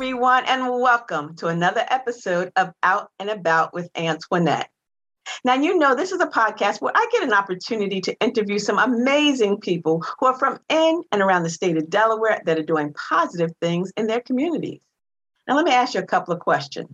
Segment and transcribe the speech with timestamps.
[0.00, 4.70] Everyone, and welcome to another episode of Out and About with Antoinette.
[5.44, 8.78] Now, you know, this is a podcast where I get an opportunity to interview some
[8.78, 12.94] amazing people who are from in and around the state of Delaware that are doing
[12.94, 14.80] positive things in their communities.
[15.46, 16.88] Now, let me ask you a couple of questions.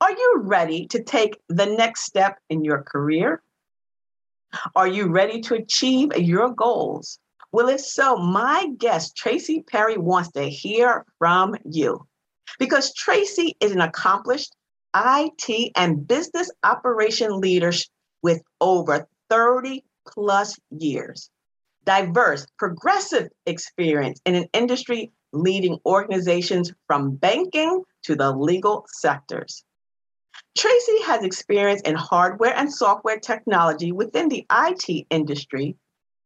[0.00, 3.40] Are you ready to take the next step in your career?
[4.74, 7.20] Are you ready to achieve your goals?
[7.54, 12.04] Well, if so, my guest, Tracy Perry, wants to hear from you
[12.58, 14.56] because Tracy is an accomplished
[14.92, 17.70] IT and business operation leader
[18.22, 21.30] with over 30 plus years,
[21.84, 29.62] diverse, progressive experience in an industry leading organizations from banking to the legal sectors.
[30.58, 35.76] Tracy has experience in hardware and software technology within the IT industry.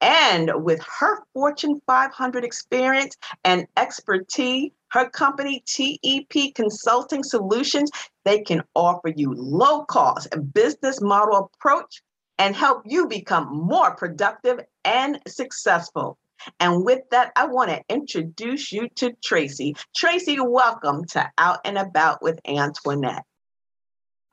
[0.01, 7.91] And with her Fortune 500 experience and expertise, her company, TEP Consulting Solutions,
[8.25, 12.03] they can offer you low cost business model approach
[12.39, 16.17] and help you become more productive and successful.
[16.61, 19.75] And with that, I want to introduce you to Tracy.
[19.95, 23.25] Tracy, welcome to Out and About with Antoinette.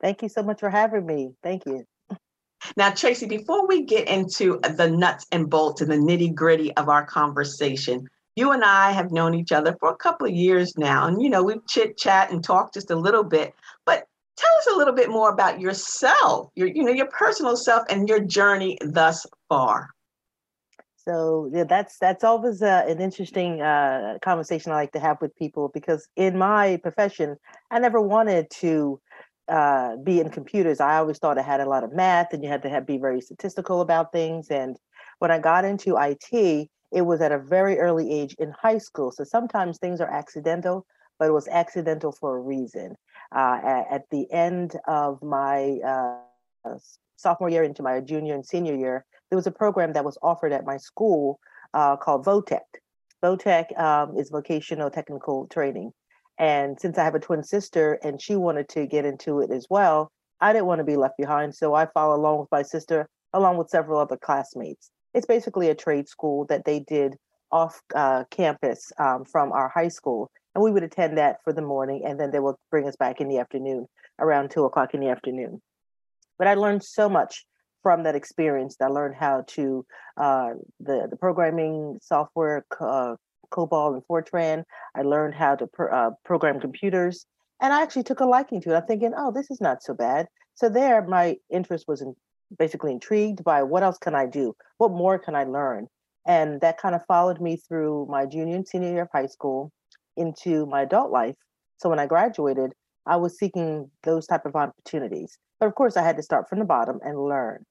[0.00, 1.32] Thank you so much for having me.
[1.42, 1.84] Thank you.
[2.76, 6.88] Now, Tracy, before we get into the nuts and bolts and the nitty gritty of
[6.88, 11.06] our conversation, you and I have known each other for a couple of years now.
[11.06, 13.54] And, you know, we've chit chat and talked just a little bit.
[13.84, 17.84] But tell us a little bit more about yourself, your, you know, your personal self
[17.88, 19.90] and your journey thus far.
[20.96, 25.36] So yeah, that's that's always uh, an interesting uh, conversation I like to have with
[25.36, 27.36] people because in my profession,
[27.70, 29.00] I never wanted to
[29.48, 32.48] uh, be in computers, I always thought it had a lot of math and you
[32.48, 34.48] had to have, be very statistical about things.
[34.50, 34.76] And
[35.18, 39.12] when I got into IT, it was at a very early age in high school.
[39.12, 40.86] So sometimes things are accidental,
[41.18, 42.96] but it was accidental for a reason.
[43.34, 46.78] Uh, at, at, the end of my uh,
[47.16, 50.52] sophomore year into my junior and senior year, there was a program that was offered
[50.52, 51.40] at my school
[51.74, 52.60] uh, called VOTEC.
[53.22, 55.92] VOTEC um, is vocational technical training.
[56.38, 59.66] And since I have a twin sister and she wanted to get into it as
[59.70, 60.10] well,
[60.40, 61.54] I didn't want to be left behind.
[61.54, 64.90] So I followed along with my sister, along with several other classmates.
[65.14, 67.16] It's basically a trade school that they did
[67.50, 70.30] off uh, campus um, from our high school.
[70.54, 73.20] And we would attend that for the morning, and then they would bring us back
[73.20, 73.86] in the afternoon,
[74.18, 75.60] around two o'clock in the afternoon.
[76.38, 77.44] But I learned so much
[77.82, 78.76] from that experience.
[78.76, 79.86] That I learned how to
[80.16, 83.16] uh, the the programming software, uh,
[83.50, 84.64] COBOL and Fortran.
[84.94, 87.26] I learned how to uh, program computers,
[87.60, 88.76] and I actually took a liking to it.
[88.76, 90.26] I'm thinking, oh, this is not so bad.
[90.54, 92.14] So there, my interest was in,
[92.58, 94.54] basically intrigued by what else can I do?
[94.78, 95.88] What more can I learn?
[96.26, 99.70] And that kind of followed me through my junior and senior year of high school
[100.16, 101.36] into my adult life.
[101.76, 102.72] So when I graduated,
[103.06, 105.38] I was seeking those type of opportunities.
[105.60, 107.64] But of course, I had to start from the bottom and learn.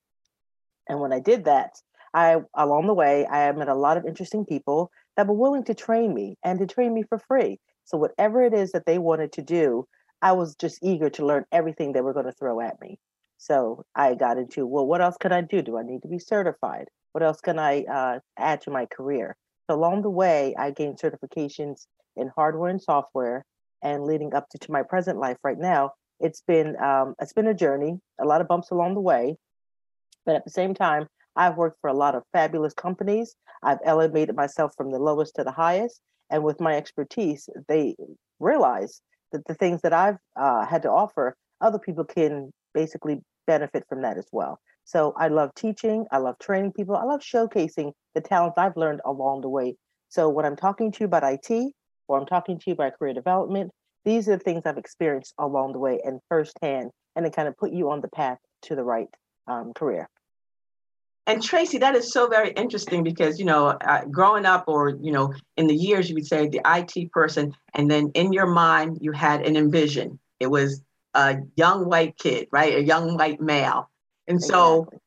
[0.88, 1.72] And when I did that,
[2.14, 5.74] I along the way, I met a lot of interesting people that were willing to
[5.74, 7.60] train me and to train me for free.
[7.86, 9.88] So whatever it is that they wanted to do,
[10.22, 12.98] I was just eager to learn everything they were going to throw at me.
[13.38, 15.62] So I got into, well, what else can I do?
[15.62, 16.88] Do I need to be certified?
[17.12, 19.36] What else can I uh, add to my career?
[19.70, 23.46] So along the way, I gained certifications in hardware and software,
[23.84, 27.48] and leading up to, to my present life right now, it's been um, it's been
[27.48, 29.36] a journey, a lot of bumps along the way,
[30.26, 33.36] but at the same time, I've worked for a lot of fabulous companies.
[33.64, 36.02] I've elevated myself from the lowest to the highest.
[36.30, 37.96] And with my expertise, they
[38.40, 39.02] realize
[39.32, 44.02] that the things that I've uh, had to offer, other people can basically benefit from
[44.02, 44.60] that as well.
[44.86, 49.02] So I love teaching, I love training people, I love showcasing the talents I've learned
[49.04, 49.76] along the way.
[50.10, 51.74] So when I'm talking to you about IT
[52.08, 53.72] or I'm talking to you about career development,
[54.06, 57.58] these are the things I've experienced along the way and firsthand, and it kind of
[57.58, 59.08] put you on the path to the right
[59.48, 60.08] um, career.
[61.28, 65.12] And Tracy, that is so very interesting because, you know, uh, growing up or, you
[65.12, 69.00] know, in the years, you would say the IT person, and then in your mind,
[69.02, 70.20] you had an envision.
[70.40, 70.82] It was
[71.16, 72.76] a young white kid, right?
[72.76, 73.90] A young white male.
[74.28, 75.00] And so, exactly.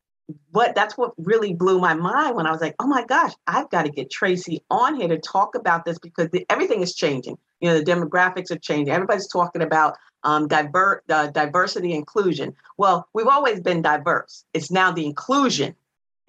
[0.51, 3.69] what that's what really blew my mind when I was like, oh my gosh, I've
[3.69, 7.37] got to get Tracy on here to talk about this because the, everything is changing.
[7.61, 8.93] You know, the demographics are changing.
[8.93, 12.55] Everybody's talking about um, diver, uh, diversity inclusion.
[12.77, 14.43] Well, we've always been diverse.
[14.53, 15.75] It's now the inclusion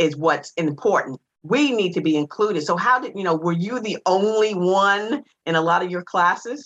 [0.00, 1.20] is what's important.
[1.42, 2.62] We need to be included.
[2.64, 3.36] So how did you know?
[3.36, 6.60] Were you the only one in a lot of your classes?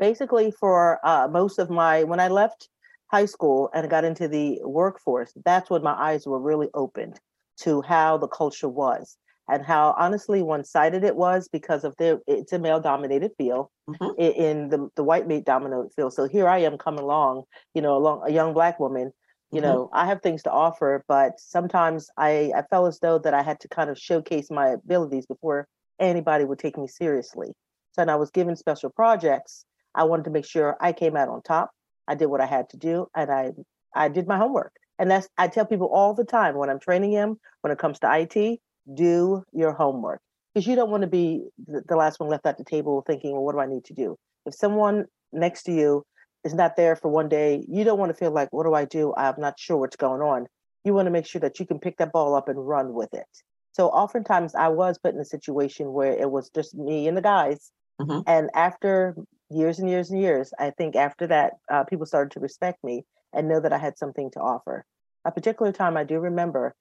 [0.00, 2.68] Basically, for uh, most of my when I left
[3.14, 7.16] high school and got into the workforce, that's when my eyes were really opened
[7.64, 9.16] to how the culture was.
[9.48, 14.20] and how honestly one-sided it was because of their it's a male-dominated field mm-hmm.
[14.20, 16.12] in the, the white mate dominated field.
[16.12, 17.44] So here I am coming along,
[17.74, 19.12] you know, along a young black woman.
[19.50, 19.70] You mm-hmm.
[19.70, 23.42] know, I have things to offer, but sometimes I, I felt as though that I
[23.42, 25.66] had to kind of showcase my abilities before
[25.98, 27.48] anybody would take me seriously.
[27.92, 29.64] So when I was given special projects,
[29.94, 31.70] I wanted to make sure I came out on top.
[32.06, 33.52] I did what I had to do and I
[33.94, 34.72] I did my homework.
[34.98, 37.98] And that's I tell people all the time when I'm training them, when it comes
[38.00, 38.60] to IT,
[38.94, 40.20] do your homework
[40.54, 43.44] because you don't want to be the last one left at the table thinking, well,
[43.44, 44.16] what do I need to do?
[44.46, 46.04] If someone next to you
[46.44, 48.84] is not there for one day, you don't want to feel like, what do I
[48.84, 49.14] do?
[49.16, 50.46] I'm not sure what's going on.
[50.84, 53.12] You want to make sure that you can pick that ball up and run with
[53.12, 53.26] it.
[53.72, 57.22] So oftentimes I was put in a situation where it was just me and the
[57.22, 57.70] guys.
[58.00, 58.20] Mm-hmm.
[58.26, 59.16] And after
[59.50, 63.04] years and years and years, I think after that, uh, people started to respect me
[63.32, 64.84] and know that I had something to offer.
[65.24, 66.74] A particular time I do remember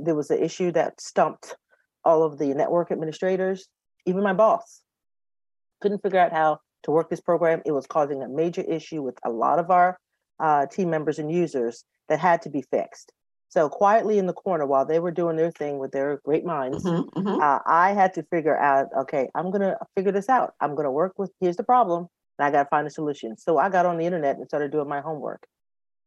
[0.00, 1.56] there was an issue that stumped
[2.04, 3.68] all of the network administrators,
[4.06, 4.82] even my boss.
[5.80, 7.62] Couldn't figure out how to work this program.
[7.66, 9.98] It was causing a major issue with a lot of our
[10.40, 13.12] uh, team members and users that had to be fixed.
[13.48, 16.84] So quietly in the corner while they were doing their thing with their great minds,
[16.84, 17.40] mm-hmm, mm-hmm.
[17.40, 20.54] Uh, I had to figure out, okay, I'm gonna figure this out.
[20.60, 21.30] I'm gonna work with.
[21.40, 22.08] Here's the problem,
[22.38, 23.36] and I gotta find a solution.
[23.36, 25.46] So I got on the internet and started doing my homework.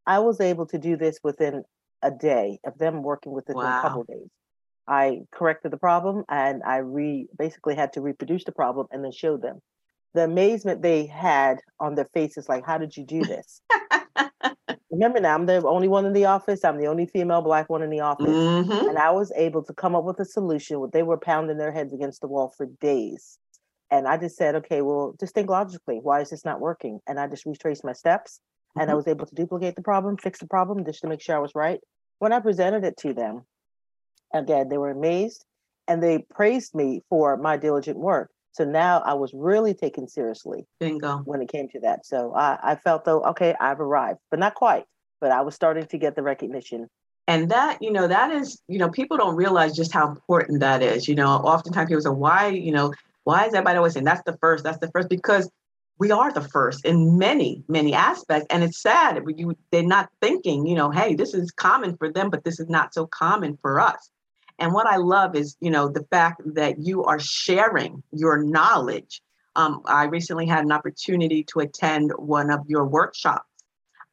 [0.06, 1.63] I was able to do this within
[2.01, 3.79] a day of them working with it wow.
[3.79, 4.29] a couple days.
[4.88, 9.12] I corrected the problem and I re basically had to reproduce the problem and then
[9.12, 9.62] show them.
[10.13, 13.62] The amazement they had on their faces, like, how did you do this?
[14.89, 16.63] Remember now, I'm the only one in the office.
[16.63, 18.25] I'm the only female black one in the office.
[18.25, 18.89] Mm-hmm.
[18.89, 20.89] And I was able to come up with a solution.
[20.92, 23.38] They were pounding their heads against the wall for days.
[23.92, 26.00] And I just said, okay, well, just think logically.
[26.01, 27.00] Why is this not working?
[27.07, 28.81] And I just retraced my steps mm-hmm.
[28.81, 28.98] and I mm-hmm.
[28.98, 31.56] was able to duplicate the problem, fix the problem just to make sure I was
[31.56, 31.80] right.
[32.19, 33.44] When I presented it to them,
[34.33, 35.45] again, they were amazed
[35.88, 38.31] and they praised me for my diligent work.
[38.57, 40.65] So now I was really taken seriously.
[40.80, 41.18] Bingo.
[41.19, 42.07] When it came to that.
[42.07, 44.86] So I, I felt though, okay, I've arrived, but not quite.
[45.21, 46.89] But I was starting to get the recognition
[47.27, 50.81] and that you know that is you know people don't realize just how important that
[50.81, 52.94] is you know oftentimes people say why you know
[53.25, 55.50] why is everybody always saying that's the first that's the first because
[56.00, 60.65] we are the first in many many aspects and it's sad you they're not thinking
[60.65, 63.80] you know hey this is common for them but this is not so common for
[63.80, 64.12] us
[64.59, 69.21] and what i love is you know the fact that you are sharing your knowledge
[69.56, 73.44] um, i recently had an opportunity to attend one of your workshops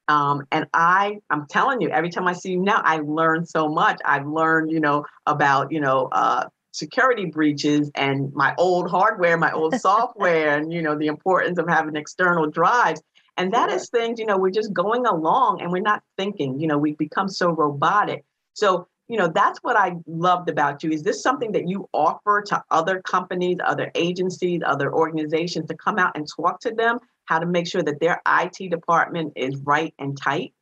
[0.07, 3.69] um, and I, I'm telling you, every time I see you now, I learn so
[3.69, 4.03] much.
[4.05, 9.53] I've learned, you know, about, you know, uh, security breaches and my old hardware, my
[9.53, 13.01] old software, and you know the importance of having external drives.
[13.37, 16.69] And that is things, you know, we're just going along and we're not thinking, you
[16.69, 18.25] know, we become so robotic.
[18.53, 20.91] So, you know, that's what I loved about you.
[20.91, 25.99] Is this something that you offer to other companies, other agencies, other organizations to come
[25.99, 29.93] out and talk to them how to make sure that their IT department is right
[29.99, 30.55] and tight?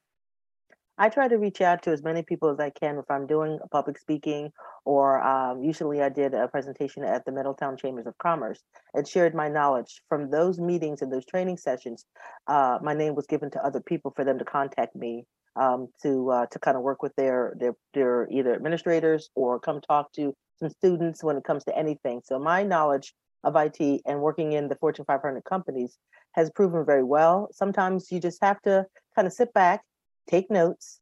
[0.99, 3.59] I try to reach out to as many people as I can if I'm doing
[3.71, 4.53] public speaking,
[4.85, 8.62] or um, usually I did a presentation at the Middletown Chambers of Commerce
[8.93, 12.05] and shared my knowledge from those meetings and those training sessions.
[12.47, 15.25] Uh, my name was given to other people for them to contact me
[15.56, 19.80] um, to uh, to kind of work with their their their either administrators or come
[19.80, 22.23] talk to some students when it comes to anything.
[22.25, 25.99] So my knowledge of IT and working in the Fortune 500 companies
[26.32, 27.49] has proven very well.
[27.52, 29.82] Sometimes you just have to kind of sit back
[30.28, 31.00] take notes,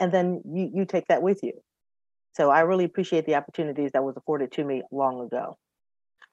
[0.00, 1.52] and then you, you take that with you.
[2.34, 5.56] So I really appreciate the opportunities that was afforded to me long ago.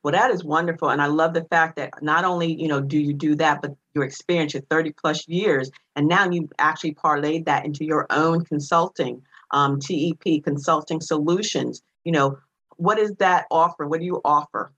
[0.04, 0.90] Well, that is wonderful.
[0.90, 3.74] And I love the fact that not only, you know, do you do that, but
[3.96, 8.44] your experience, your 30 plus years, and now you've actually parlayed that into your own
[8.44, 11.82] consulting, um, TEP consulting solutions.
[12.04, 12.38] You know,
[12.76, 13.88] what is that offer?
[13.88, 14.74] What do you offer?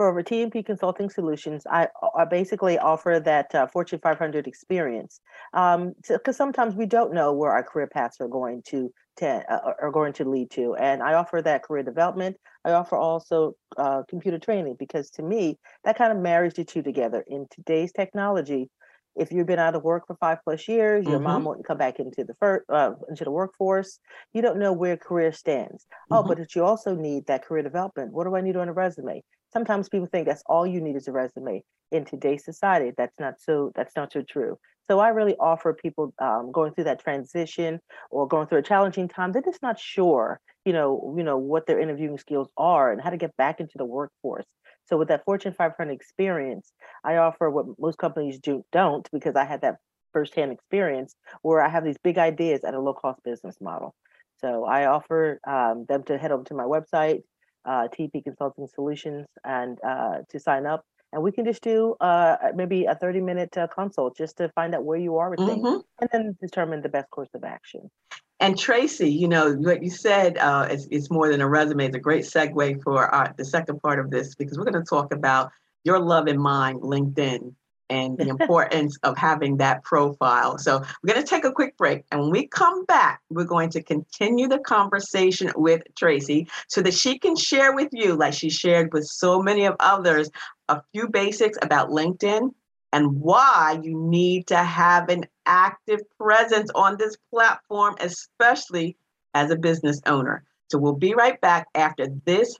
[0.00, 5.20] For TEP Consulting Solutions, I, I basically offer that uh, Fortune 500 experience
[5.52, 9.74] because um, sometimes we don't know where our career paths are going to, to uh,
[9.78, 12.38] are going to lead to, and I offer that career development.
[12.64, 16.80] I offer also uh, computer training because to me that kind of marries the two
[16.80, 17.22] together.
[17.28, 18.70] In today's technology,
[19.16, 21.24] if you've been out of work for five plus years, your mm-hmm.
[21.24, 23.98] mom won't come back into the first, uh, into the workforce.
[24.32, 25.84] You don't know where career stands.
[26.10, 26.30] Oh, mm-hmm.
[26.30, 28.14] Oh, but you also need that career development.
[28.14, 29.22] What do I need on a resume?
[29.52, 32.92] Sometimes people think that's all you need is a resume in today's society.
[32.96, 34.58] That's not so that's not so true.
[34.88, 37.80] So i really offer people um, going through that transition
[38.10, 41.66] or going through a challenging time they're just not sure you know you know what
[41.66, 44.46] their interviewing skills are and how to get back into the workforce.
[44.86, 46.72] So with that fortune 500 experience
[47.04, 49.76] i offer what most companies do don't because i had that
[50.12, 53.94] firsthand experience where i have these big ideas at a low cost business model.
[54.40, 57.22] So I offer um, them to head over to my website,
[57.64, 60.84] uh, TP Consulting Solutions, and uh, to sign up.
[61.12, 64.74] And we can just do uh, maybe a 30 minute uh, consult just to find
[64.74, 65.82] out where you are with things Mhm.
[66.00, 67.90] and then determine the best course of action.
[68.38, 71.86] And Tracy, you know, what you said uh, is, is more than a resume.
[71.86, 74.88] It's a great segue for our, the second part of this because we're going to
[74.88, 75.50] talk about
[75.84, 77.52] your love and mine, LinkedIn,
[77.90, 80.56] and the importance of having that profile.
[80.56, 82.04] So we're going to take a quick break.
[82.10, 86.94] And when we come back, we're going to continue the conversation with Tracy so that
[86.94, 90.30] she can share with you, like she shared with so many of others,
[90.68, 92.52] a few basics about LinkedIn
[92.92, 98.96] and why you need to have an active presence on this platform, especially
[99.34, 100.44] as a business owner.
[100.68, 102.56] So we'll be right back after this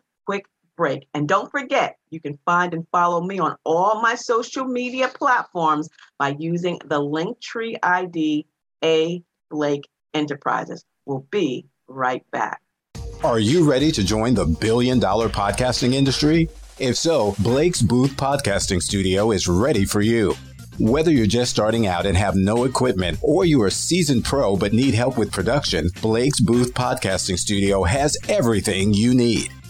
[0.76, 1.06] break.
[1.14, 5.88] And don't forget, you can find and follow me on all my social media platforms
[6.18, 8.46] by using the Linktree ID
[8.84, 10.84] A Blake Enterprises.
[11.06, 12.60] We'll be right back.
[13.22, 16.48] Are you ready to join the billion dollar podcasting industry?
[16.78, 20.34] If so, Blake's Booth Podcasting Studio is ready for you.
[20.78, 24.72] Whether you're just starting out and have no equipment, or you're a seasoned pro but
[24.72, 29.52] need help with production, Blake's Booth Podcasting Studio has everything you need.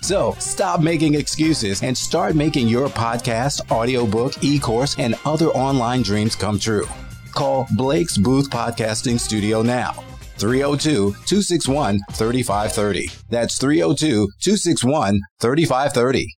[0.00, 6.02] So stop making excuses and start making your podcast, audiobook, e course, and other online
[6.02, 6.86] dreams come true.
[7.32, 9.92] Call Blake's Booth Podcasting Studio now.
[10.38, 13.10] 302 261 3530.
[13.28, 16.36] That's 302 261 3530.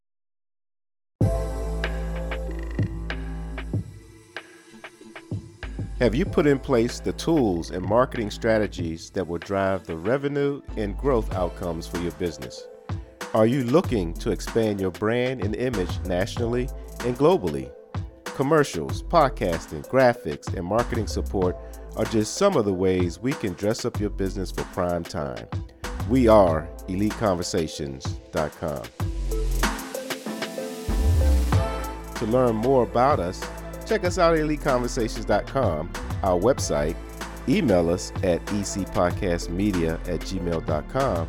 [6.01, 10.61] Have you put in place the tools and marketing strategies that will drive the revenue
[10.77, 12.67] and growth outcomes for your business?
[13.35, 16.69] Are you looking to expand your brand and image nationally
[17.07, 17.73] and globally?
[18.25, 21.57] Commercials, podcasting, graphics, and marketing support
[21.97, 25.47] are just some of the ways we can dress up your business for prime time.
[26.11, 28.83] We are EliteConversations.com.
[32.17, 33.43] To learn more about us,
[33.87, 35.91] check us out at EliteConversations.com,
[36.23, 36.97] our website,
[37.49, 41.29] email us at ecpodcastmedia at gmail.com,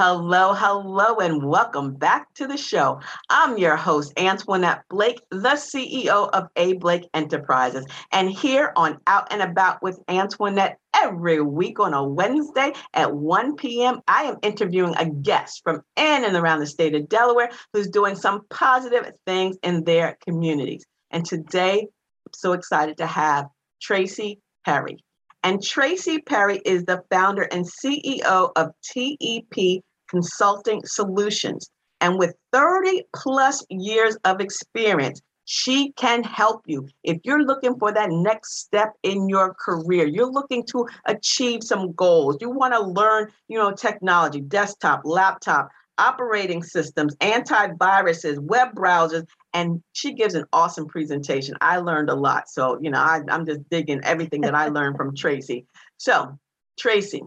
[0.00, 3.00] Hello, hello, and welcome back to the show.
[3.30, 7.84] I'm your host, Antoinette Blake, the CEO of A Blake Enterprises.
[8.12, 13.56] And here on Out and About with Antoinette, every week on a Wednesday at 1
[13.56, 17.88] p.m., I am interviewing a guest from in and around the state of Delaware who's
[17.88, 20.86] doing some positive things in their communities.
[21.10, 23.48] And today, I'm so excited to have
[23.82, 25.02] Tracy Perry.
[25.42, 31.70] And Tracy Perry is the founder and CEO of TEP Consulting Solutions.
[32.00, 36.86] And with 30 plus years of experience, she can help you.
[37.04, 41.92] If you're looking for that next step in your career, you're looking to achieve some
[41.92, 49.26] goals, you want to learn, you know, technology, desktop, laptop, operating systems, antiviruses, web browsers,
[49.54, 51.56] and she gives an awesome presentation.
[51.60, 52.48] I learned a lot.
[52.48, 55.66] So, you know, I, I'm just digging everything that I learned from Tracy.
[55.96, 56.38] So,
[56.78, 57.22] Tracy,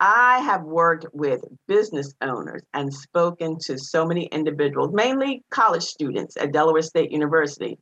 [0.00, 6.36] I have worked with business owners and spoken to so many individuals, mainly college students
[6.36, 7.78] at Delaware State University.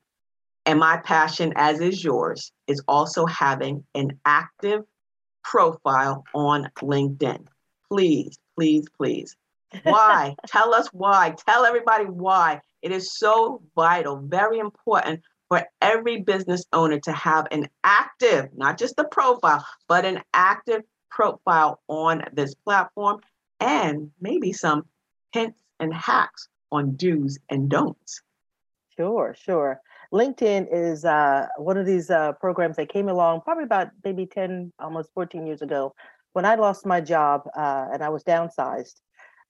[0.65, 4.83] And my passion, as is yours, is also having an active
[5.45, 7.47] profile on LinkedIn.
[7.89, 9.37] Please, please, please.
[9.83, 10.35] Why?
[10.47, 11.35] Tell us why.
[11.47, 12.61] Tell everybody why.
[12.83, 18.79] It is so vital, very important for every business owner to have an active, not
[18.79, 20.83] just a profile, but an active
[21.17, 23.19] profile on this platform
[23.59, 24.85] and maybe some
[25.33, 28.21] hints and hacks on do's and don'ts.
[28.99, 29.81] Sure, sure.
[30.13, 34.75] LinkedIn is uh, one of these uh, programs that came along probably about maybe 10,
[34.79, 35.95] almost 14 years ago.
[36.35, 39.01] When I lost my job uh, and I was downsized,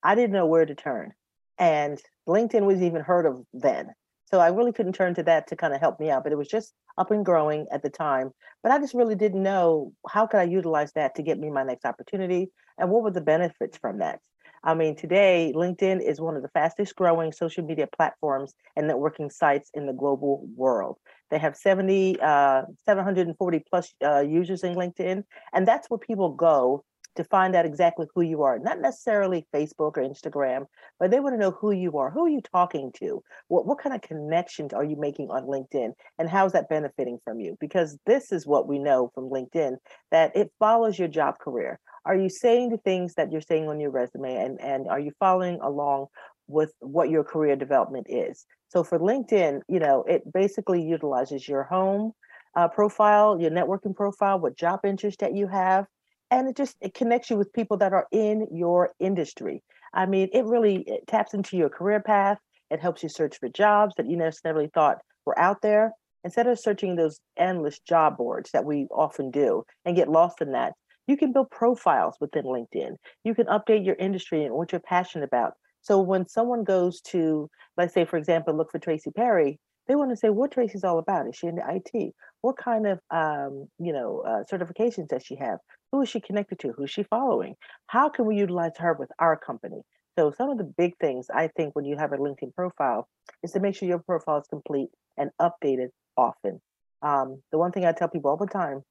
[0.04, 1.14] I didn't know where to turn.
[1.58, 3.92] And LinkedIn was even heard of then.
[4.26, 6.38] So I really couldn't turn to that to kind of help me out, but it
[6.38, 8.32] was just up and growing at the time.
[8.62, 11.62] But I just really didn't know how could I utilize that to get me my
[11.62, 14.20] next opportunity and what were the benefits from that.
[14.64, 19.30] I mean, today, LinkedIn is one of the fastest growing social media platforms and networking
[19.30, 20.96] sites in the global world.
[21.30, 26.84] They have 70, uh, 740 plus uh, users in LinkedIn, and that's where people go
[27.16, 28.58] to find out exactly who you are.
[28.58, 30.66] Not necessarily Facebook or Instagram,
[30.98, 32.10] but they want to know who you are.
[32.10, 33.22] Who are you talking to?
[33.48, 37.18] What what kind of connections are you making on LinkedIn, and how is that benefiting
[37.24, 37.56] from you?
[37.60, 39.76] Because this is what we know from LinkedIn
[40.10, 43.80] that it follows your job career are you saying the things that you're saying on
[43.80, 46.06] your resume and and are you following along
[46.46, 51.64] with what your career development is so for linkedin you know it basically utilizes your
[51.64, 52.12] home
[52.54, 55.86] uh, profile your networking profile what job interest that you have
[56.30, 59.62] and it just it connects you with people that are in your industry
[59.94, 62.38] i mean it really it taps into your career path
[62.70, 65.92] it helps you search for jobs that you necessarily thought were out there
[66.24, 70.52] instead of searching those endless job boards that we often do and get lost in
[70.52, 70.72] that
[71.06, 72.96] you can build profiles within LinkedIn.
[73.24, 75.54] You can update your industry and what you're passionate about.
[75.82, 80.10] So when someone goes to, let's say, for example, look for Tracy Perry, they want
[80.10, 81.28] to say what Tracy's all about.
[81.28, 82.12] Is she in the IT?
[82.40, 85.58] What kind of, um, you know, uh, certifications does she have?
[85.92, 86.72] Who is she connected to?
[86.72, 87.56] Who's she following?
[87.86, 89.82] How can we utilize her with our company?
[90.18, 93.08] So some of the big things I think when you have a LinkedIn profile
[93.42, 96.60] is to make sure your profile is complete and updated often.
[97.02, 98.82] Um, the one thing I tell people all the time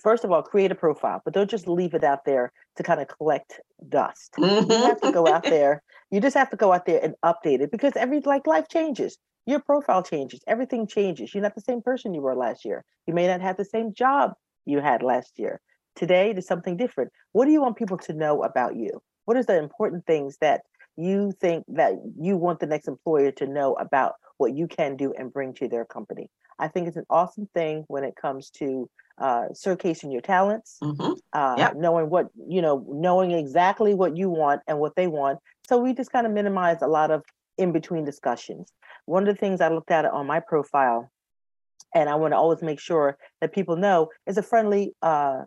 [0.00, 3.00] first of all, create a profile, but don't just leave it out there to kind
[3.00, 4.34] of collect dust.
[4.38, 4.70] Mm-hmm.
[4.70, 5.82] You have to go out there.
[6.10, 9.18] You just have to go out there and update it because every like life changes.
[9.46, 10.40] Your profile changes.
[10.46, 11.34] Everything changes.
[11.34, 12.84] You're not the same person you were last year.
[13.06, 14.32] You may not have the same job
[14.64, 15.60] you had last year.
[15.94, 17.12] Today, there's something different.
[17.32, 19.02] What do you want people to know about you?
[19.24, 20.62] What is the important things that
[20.96, 25.12] you think that you want the next employer to know about what you can do
[25.16, 26.30] and bring to their company?
[26.58, 31.12] I think it's an awesome thing when it comes to uh, showcasing your talents, mm-hmm.
[31.32, 31.76] uh, yep.
[31.76, 35.38] knowing what you know, knowing exactly what you want and what they want.
[35.68, 37.22] So we just kind of minimize a lot of
[37.56, 38.72] in between discussions.
[39.06, 41.10] One of the things I looked at on my profile,
[41.94, 45.42] and I want to always make sure that people know is a friendly uh,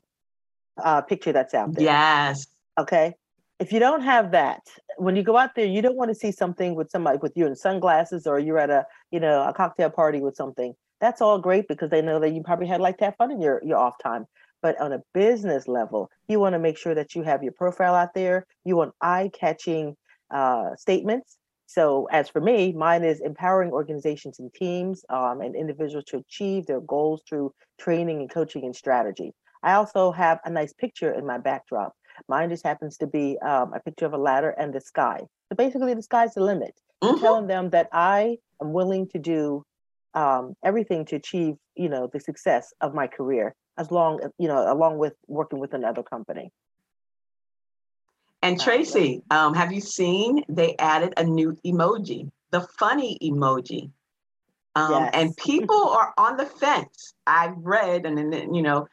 [0.83, 1.83] uh, picture that's out there.
[1.83, 2.47] Yes.
[2.77, 3.13] Okay.
[3.59, 4.61] If you don't have that,
[4.97, 7.47] when you go out there, you don't want to see something with somebody with you
[7.47, 11.39] in sunglasses or you're at a you know a cocktail party with something that's all
[11.39, 13.77] great because they know that you probably had like to have fun in your, your
[13.77, 14.25] off time.
[14.61, 17.93] But on a business level, you want to make sure that you have your profile
[17.93, 18.45] out there.
[18.65, 19.95] You want eye catching
[20.31, 21.37] uh, statements.
[21.67, 26.65] So, as for me, mine is empowering organizations and teams um, and individuals to achieve
[26.65, 29.33] their goals through training and coaching and strategy.
[29.67, 31.93] I also have a nice picture in my backdrop.
[32.29, 35.19] Mine just happens to be um, a picture of a ladder and the sky.
[35.49, 36.73] So basically, the sky's the limit.
[37.03, 37.19] Mm-hmm.
[37.19, 39.65] Telling them that I am willing to do
[40.13, 44.71] um, everything to achieve, you know, the success of my career, as long, you know,
[44.71, 46.49] along with working with another company.
[48.41, 53.91] And Tracy, um, have you seen they added a new emoji, the funny emoji?
[54.75, 55.11] Um, yes.
[55.13, 57.15] And people are on the fence.
[57.25, 58.87] I've read, and then, you know,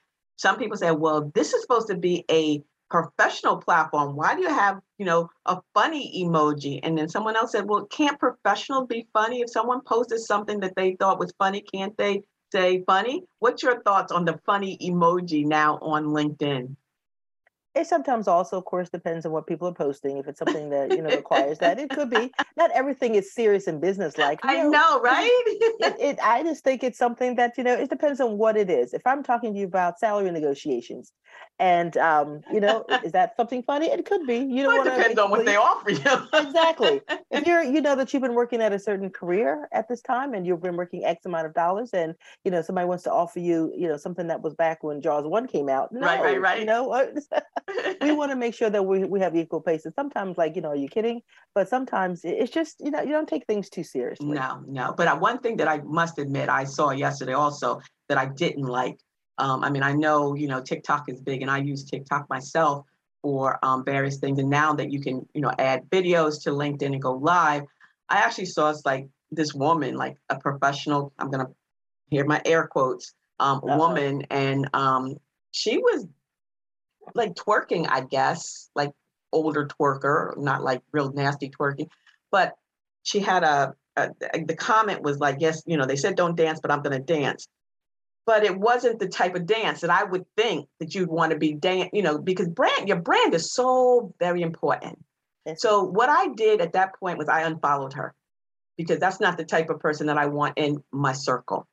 [0.44, 4.14] some people say, well, this is supposed to be a professional platform.
[4.14, 6.80] Why do you have, you know, a funny emoji?
[6.82, 9.40] And then someone else said, well, can't professional be funny?
[9.40, 13.22] If someone posted something that they thought was funny, can't they say funny?
[13.38, 16.76] What's your thoughts on the funny emoji now on LinkedIn?
[17.74, 20.18] It sometimes also, of course, depends on what people are posting.
[20.18, 22.32] If it's something that you know requires that, it could be.
[22.56, 24.40] Not everything is serious and business like.
[24.44, 25.28] I know, know right?
[25.28, 27.74] it, it, I just think it's something that you know.
[27.74, 28.94] It depends on what it is.
[28.94, 31.12] If I'm talking to you about salary negotiations,
[31.58, 33.86] and um, you know, is that something funny?
[33.86, 34.38] It could be.
[34.38, 34.96] You well, want.
[34.96, 36.28] Depends on what they offer you.
[36.32, 37.00] exactly.
[37.30, 40.34] If you're, you know, that you've been working at a certain career at this time,
[40.34, 43.40] and you've been working X amount of dollars, and you know, somebody wants to offer
[43.40, 45.90] you, you know, something that was back when Jaws one came out.
[45.92, 46.60] No, right, right, right.
[46.60, 46.84] You know,
[48.00, 49.94] we want to make sure that we we have equal paces.
[49.94, 51.22] Sometimes, like, you know, are you kidding?
[51.54, 54.26] But sometimes it's just, you know, you don't take things too seriously.
[54.26, 54.94] No, no.
[54.96, 58.98] But one thing that I must admit, I saw yesterday also that I didn't like
[59.38, 62.86] um, I mean, I know, you know, TikTok is big and I use TikTok myself
[63.22, 64.38] for um, various things.
[64.38, 67.62] And now that you can, you know, add videos to LinkedIn and go live,
[68.08, 71.52] I actually saw it's like this woman, like a professional, I'm going to
[72.10, 74.24] hear my air quotes, um, woman.
[74.30, 75.16] And um,
[75.50, 76.06] she was
[77.14, 78.90] like twerking, I guess, like
[79.32, 81.88] older twerker, not like real nasty twerking.
[82.30, 82.54] But
[83.02, 84.10] she had a, a
[84.46, 87.14] the comment was like, yes, you know, they said don't dance, but I'm going to
[87.14, 87.48] dance
[88.26, 91.38] but it wasn't the type of dance that I would think that you'd want to
[91.38, 94.98] be dance, you know, because brand your brand is so very important.
[95.46, 95.60] Yes.
[95.60, 98.14] So what I did at that point was I unfollowed her.
[98.76, 101.66] because that's not the type of person that I want in my circle.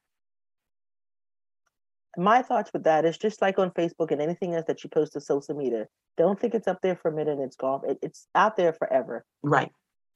[2.18, 5.14] My thoughts with that is just like on Facebook and anything else that you post
[5.14, 5.88] to social media.
[6.18, 7.82] Don't think it's up there for a minute and it's gone.
[7.88, 9.26] It, it's out there forever.
[9.44, 9.72] Right.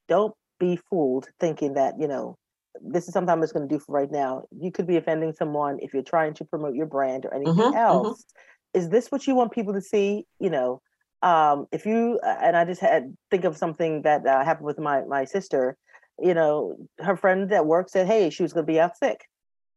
[0.08, 2.38] Don't be fooled thinking that you know
[2.82, 4.44] this is something I'm just going to do for right now.
[4.52, 7.74] You could be offending someone if you're trying to promote your brand or anything Mhm,
[7.74, 7.76] mhm.
[7.76, 8.26] else.
[8.74, 10.26] Is this what you want people to see?
[10.40, 10.82] You know,
[11.22, 14.80] um, if you uh, and I just had think of something that uh, happened with
[14.80, 15.78] my my sister.
[16.18, 19.20] You know, her friend at work said, "Hey, she was going to be out sick."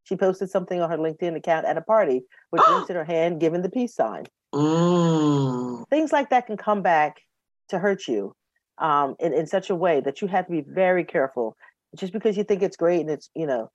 [0.09, 3.41] She posted something on her LinkedIn account at a party with drinks in her hand,
[3.41, 4.25] giving the peace sign.
[4.55, 5.87] Mm.
[5.91, 7.21] Things like that can come back
[7.69, 8.35] to hurt you
[8.79, 11.57] um, in, in such a way that you have to be very careful.
[11.95, 13.71] Just because you think it's great and it's, you know,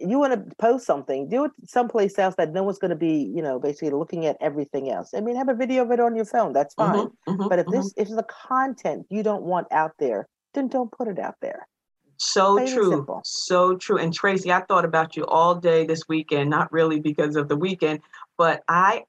[0.00, 3.30] you want to post something, do it someplace else that no one's going to be,
[3.34, 5.12] you know, basically looking at everything else.
[5.14, 6.54] I mean, have a video of it on your phone.
[6.54, 7.08] That's fine.
[7.08, 7.72] Mhm, mhm, But if mhm.
[7.72, 11.68] this, if the content you don't want out there, then don't put it out there.
[12.16, 13.20] So Plain true.
[13.24, 13.98] So true.
[13.98, 17.56] And Tracy, I thought about you all day this weekend, not really because of the
[17.56, 18.00] weekend,
[18.36, 19.04] but I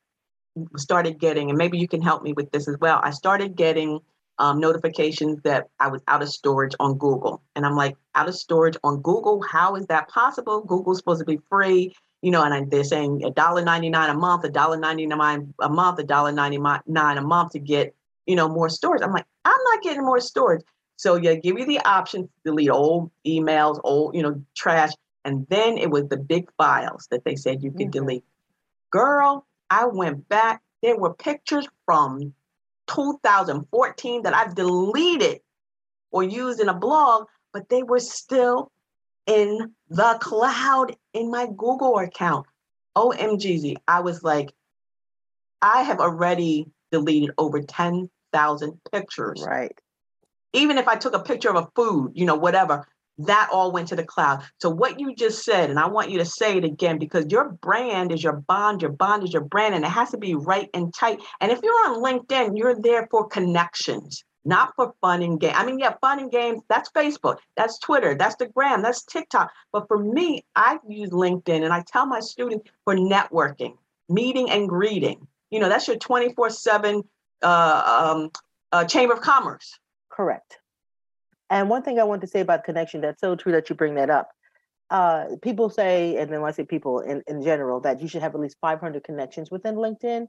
[0.78, 3.00] started getting, and maybe you can help me with this as well.
[3.04, 4.00] I started getting
[4.38, 7.42] um, notifications that I was out of storage on Google.
[7.56, 9.42] And I'm like, out of storage on Google?
[9.42, 10.62] How is that possible?
[10.62, 11.94] Google's supposed to be free.
[12.22, 17.52] You know, and I, they're saying $1.99 a month, $1.99 a month, $1.99 a month
[17.52, 19.04] to get, you know, more storage.
[19.04, 20.64] I'm like, I'm not getting more storage.
[20.98, 24.92] So yeah, give you the option to delete old emails, old, you know, trash.
[25.24, 27.92] And then it was the big files that they said you could Mhm.
[27.92, 28.26] delete.
[28.92, 30.62] Girl, I went back.
[30.82, 32.34] There were pictures from
[32.88, 35.42] 2014 that I've deleted
[36.12, 38.72] or used in a blog, but they were still
[39.26, 42.46] in the cloud in my Google account.
[42.96, 43.76] OMGZ.
[43.88, 44.54] I was like,
[45.62, 49.78] I have already deleted over 10,000 pictures Right.
[50.56, 52.88] Even if I took a picture of a food, you know, whatever,
[53.18, 54.44] that all went to the cloud.
[54.60, 57.50] So what you just said, and I want you to say it again because your
[57.50, 60.70] brand is your bond, your bond is your brand, and it has to be right
[60.74, 61.20] and tight.
[61.40, 65.54] And if you're on LinkedIn, you're there for connections, not for fun and game.
[65.56, 69.52] I mean, yeah, fun and games, that's Facebook, that's Twitter, that's the gram, that's TikTok.
[69.72, 73.78] But for me, I use LinkedIn and I tell my students for networking,
[74.10, 75.28] meeting and greeting.
[75.52, 77.04] You know, that's your 24-7
[77.42, 78.32] uh, um,
[78.74, 79.80] uh, Chamber of Commerce.
[80.16, 80.60] Correct.
[81.50, 83.96] And one thing I want to say about connection, that's so true that you bring
[83.96, 84.30] that up.
[84.90, 88.22] Uh, people say, and then when I say people in, in general, that you should
[88.22, 90.28] have at least 500 connections within LinkedIn.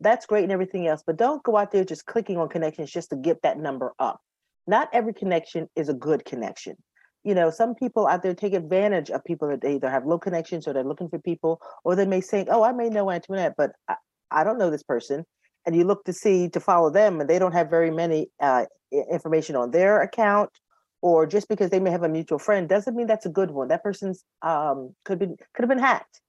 [0.00, 3.10] That's great and everything else, but don't go out there just clicking on connections just
[3.10, 4.20] to get that number up.
[4.66, 6.76] Not every connection is a good connection.
[7.24, 10.18] You know, some people out there take advantage of people that they either have low
[10.18, 13.54] connections or they're looking for people, or they may think, oh, I may know Antoinette,
[13.56, 13.94] but I,
[14.30, 15.24] I don't know this person.
[15.64, 18.64] And you look to see to follow them, and they don't have very many uh,
[18.92, 20.50] information on their account
[21.00, 23.68] or just because they may have a mutual friend doesn't mean that's a good one
[23.68, 26.20] that person's um could be could have been hacked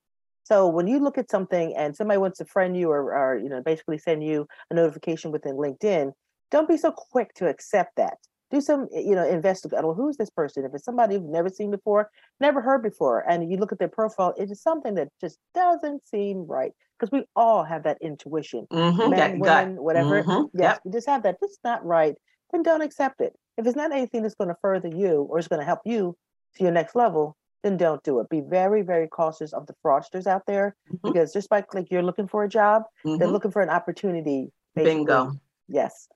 [0.43, 3.49] so when you look at something and somebody wants to friend you or, or you
[3.49, 6.11] know basically send you a notification within linkedin
[6.51, 8.17] don't be so quick to accept that
[8.51, 11.71] do some you know investigate well, who's this person if it's somebody you've never seen
[11.71, 15.39] before never heard before and you look at their profile it is something that just
[15.53, 19.67] doesn't seem right because we all have that intuition Mhm, men, that gut.
[19.67, 20.29] women, whatever.
[20.29, 20.83] Mhm, Yes, Yep.
[20.85, 21.37] you just have that.
[21.41, 22.15] It's not right.
[22.53, 23.35] Then don't accept it.
[23.57, 26.15] If it's not anything that's going to further you or is going to help you
[26.55, 28.29] to your next level, then don't do it.
[28.29, 31.01] Be very, very cautious of the fraudsters out there Mhm.
[31.01, 33.31] because just like like you're looking for a job, they're Mhm.
[33.31, 34.51] looking for an opportunity.
[34.75, 35.31] Bingo.
[35.67, 36.07] Yes.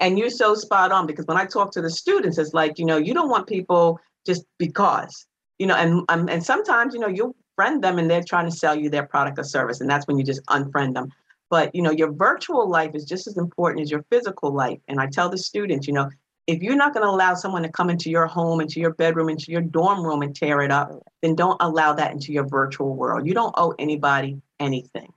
[0.00, 2.86] And you're so spot on because when I talk to the students, it's like, you
[2.86, 5.26] know, you don't want people just because,
[5.58, 8.56] you know, and um, and sometimes, you know, you'll friend them and they're trying to
[8.56, 9.80] sell you their product or service.
[9.82, 11.12] And that's when you just unfriend them.
[11.52, 14.78] But, you know, your virtual life is just as important as your physical life.
[14.88, 16.08] And I tell the students, you know,
[16.46, 19.28] if you're not going to allow someone to come into your home, into your bedroom,
[19.28, 22.96] into your dorm room and tear it up, then don't allow that into your virtual
[22.96, 23.26] world.
[23.26, 25.12] You don't owe anybody anything.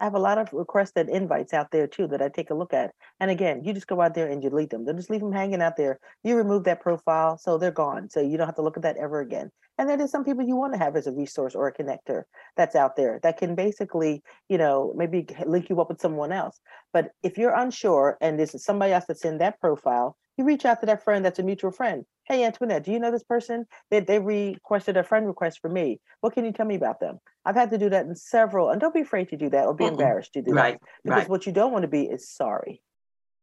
[0.00, 2.72] I have a lot of requested invites out there too that I take a look
[2.72, 2.92] at.
[3.20, 4.86] And again, you just go out there and you delete them.
[4.86, 6.00] Don't just leave them hanging out there.
[6.24, 8.08] You remove that profile, so they're gone.
[8.08, 9.50] So you don't have to look at that ever again.
[9.76, 12.24] And then there's some people you want to have as a resource or a connector
[12.56, 16.60] that's out there that can basically, you know, maybe link you up with someone else.
[16.92, 20.80] But if you're unsure and there's somebody else that's in that profile, you reach out
[20.80, 22.04] to that friend that's a mutual friend.
[22.30, 23.66] Hey, Antoinette, do you know this person?
[23.90, 25.98] They, they requested a friend request for me.
[26.20, 27.18] What can you tell me about them?
[27.44, 29.74] I've had to do that in several, and don't be afraid to do that or
[29.74, 29.90] be Mm-mm.
[29.94, 30.74] embarrassed to do Right.
[30.74, 30.80] that.
[31.02, 31.28] Because Right.
[31.28, 32.82] what you don't want to be is sorry.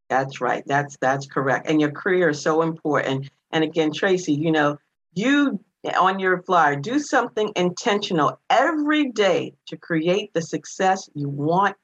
[0.07, 0.63] That's right.
[0.67, 1.69] That's that's correct.
[1.69, 3.29] And your career is so important.
[3.51, 4.77] And again, Tracy, you know,
[5.13, 5.59] you
[5.99, 11.75] on your flyer, do something intentional every day to create the success you want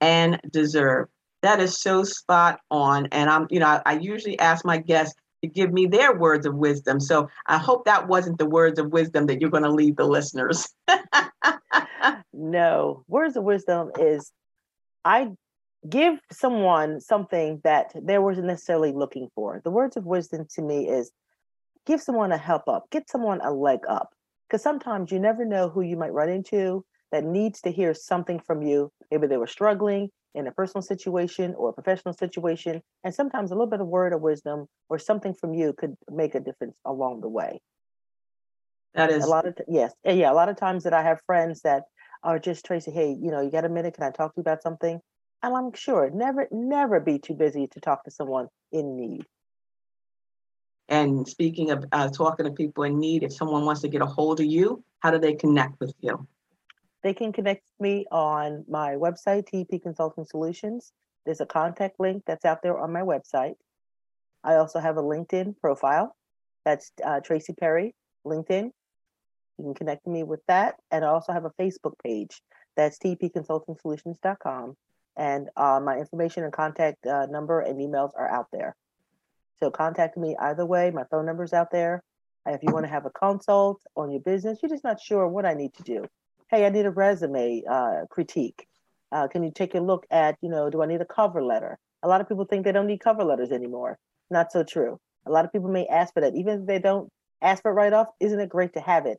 [0.00, 1.08] and deserve.
[1.42, 3.08] That is so spot on.
[3.10, 6.46] And I'm, you know, I, I usually ask my guests, to give me their words
[6.46, 7.00] of wisdom.
[7.00, 10.06] So I hope that wasn't the words of wisdom that you're going to leave the
[10.06, 10.68] listeners.
[12.32, 14.32] no, words of wisdom is
[15.04, 15.32] I
[15.88, 19.60] give someone something that they wasn't necessarily looking for.
[19.62, 21.12] The words of wisdom to me is
[21.86, 24.14] give someone a help up, get someone a leg up.
[24.48, 28.40] Because sometimes you never know who you might run into that needs to hear something
[28.40, 28.90] from you.
[29.10, 32.82] Maybe they were struggling in a personal situation or a professional situation.
[33.04, 36.34] And sometimes a little bit of word of wisdom or something from you could make
[36.34, 37.60] a difference along the way.
[38.94, 39.92] That is a lot of, yes.
[40.04, 40.32] Yeah.
[40.32, 41.84] A lot of times that I have friends that
[42.22, 43.94] are just Tracy, hey, you know, you got a minute?
[43.94, 45.00] Can I talk to you about something?
[45.42, 49.26] And I'm sure never, never be too busy to talk to someone in need.
[50.88, 54.06] And speaking of uh, talking to people in need, if someone wants to get a
[54.06, 56.26] hold of you, how do they connect with you?
[57.04, 60.90] They can connect me on my website, TP Consulting Solutions.
[61.26, 63.56] There's a contact link that's out there on my website.
[64.42, 66.16] I also have a LinkedIn profile.
[66.64, 67.94] That's uh, Tracy Perry,
[68.26, 68.70] LinkedIn.
[69.58, 70.76] You can connect me with that.
[70.90, 72.40] And I also have a Facebook page.
[72.74, 74.74] That's tpconsultingsolutions.com.
[75.18, 78.74] And uh, my information and contact uh, number and emails are out there.
[79.60, 80.90] So contact me either way.
[80.90, 82.02] My phone number's out there.
[82.46, 85.44] If you want to have a consult on your business, you're just not sure what
[85.44, 86.04] I need to do.
[86.50, 88.66] Hey, I need a resume uh, critique.
[89.12, 91.78] Uh, can you take a look at, you know, do I need a cover letter?
[92.02, 93.98] A lot of people think they don't need cover letters anymore.
[94.30, 94.98] Not so true.
[95.26, 96.34] A lot of people may ask for that.
[96.34, 97.08] Even if they don't
[97.42, 99.18] ask for it right off, isn't it great to have it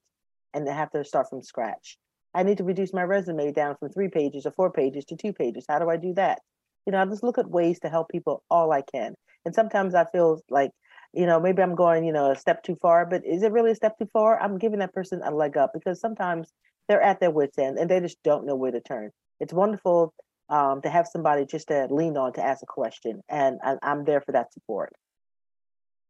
[0.54, 1.98] and to have to start from scratch?
[2.34, 5.34] I need to reduce my resume down from three pages or four pages to two
[5.34, 5.66] pages.
[5.68, 6.40] How do I do that?
[6.86, 9.16] You know, I just look at ways to help people all I can.
[9.46, 10.72] And sometimes I feel like,
[11.14, 13.72] you know, maybe I'm going, you know, a step too far, but is it really
[13.72, 14.40] a step too far?
[14.40, 16.52] I'm giving that person a leg up because sometimes
[16.88, 19.12] they're at their wits' end and they just don't know where to turn.
[19.40, 20.14] It's wonderful
[20.50, 24.06] um, to have somebody just to lean on to ask a question, and I, I'm
[24.06, 24.94] there for that support.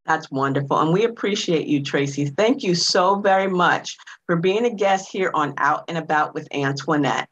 [0.05, 0.77] That's wonderful.
[0.79, 2.27] And we appreciate you, Tracy.
[2.27, 6.47] Thank you so very much for being a guest here on Out and About with
[6.53, 7.27] Antoinette.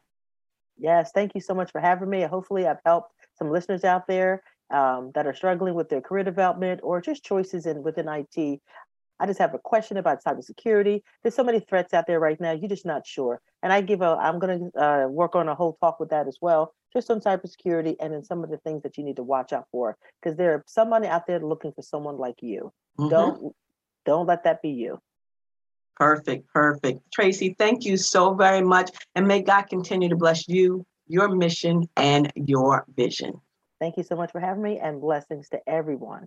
[0.76, 2.22] Yes, thank you so much for having me.
[2.22, 6.80] Hopefully, I've helped some listeners out there um, that are struggling with their career development
[6.82, 8.60] or just choices in within IT.
[9.20, 11.02] I just have a question about cybersecurity.
[11.22, 12.52] There's so many threats out there right now.
[12.52, 13.40] You're just not sure.
[13.62, 16.26] And I give a, I'm going to uh, work on a whole talk with that
[16.26, 19.22] as well, just on cybersecurity and then some of the things that you need to
[19.22, 22.72] watch out for, because there are somebody out there looking for someone like you.
[22.98, 23.10] Mm-hmm.
[23.10, 23.54] Don't,
[24.04, 24.98] don't let that be you.
[25.96, 27.00] Perfect, perfect.
[27.12, 28.90] Tracy, thank you so very much.
[29.14, 33.40] And may God continue to bless you, your mission, and your vision.
[33.80, 36.26] Thank you so much for having me and blessings to everyone.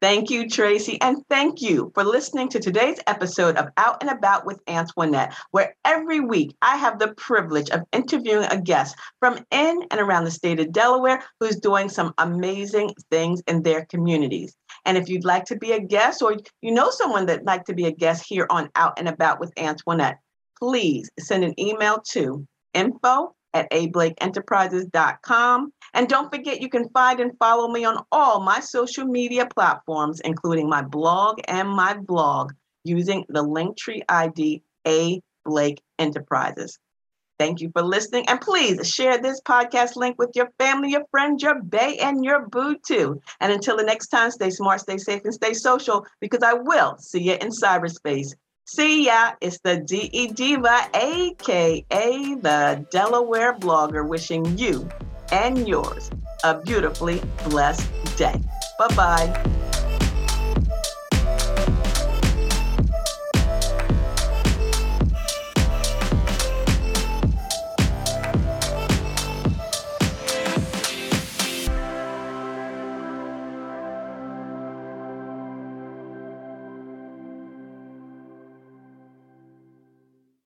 [0.00, 0.98] Thank you, Tracy.
[1.02, 5.76] And thank you for listening to today's episode of Out and About with Antoinette, where
[5.84, 10.30] every week I have the privilege of interviewing a guest from in and around the
[10.30, 14.56] state of Delaware who's doing some amazing things in their communities.
[14.86, 17.74] And if you'd like to be a guest or you know someone that'd like to
[17.74, 20.18] be a guest here on Out and About with Antoinette,
[20.58, 25.72] please send an email to info at ablakeenterprises.com.
[25.94, 30.20] And don't forget, you can find and follow me on all my social media platforms,
[30.20, 32.52] including my blog and my blog,
[32.84, 36.78] using the Linktree ID A Blake Enterprises.
[37.40, 38.28] Thank you for listening.
[38.28, 42.46] And please share this podcast link with your family, your friends, your bay, and your
[42.48, 43.18] boo too.
[43.40, 46.98] And until the next time, stay smart, stay safe, and stay social because I will
[46.98, 48.34] see you in cyberspace.
[48.72, 49.32] See ya.
[49.40, 54.88] It's the DE Diva, aka the Delaware blogger, wishing you
[55.32, 56.08] and yours
[56.44, 58.40] a beautifully blessed day.
[58.78, 59.69] Bye bye.